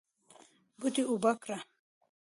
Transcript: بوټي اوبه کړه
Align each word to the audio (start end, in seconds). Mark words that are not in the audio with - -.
بوټي 0.79 1.03
اوبه 1.09 1.31
کړه 1.41 1.59